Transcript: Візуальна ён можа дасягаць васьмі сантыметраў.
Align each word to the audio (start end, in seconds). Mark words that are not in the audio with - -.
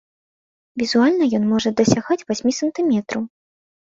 Візуальна 0.81 1.27
ён 1.39 1.43
можа 1.51 1.69
дасягаць 1.81 2.19
васьмі 2.31 2.53
сантыметраў. 2.63 3.21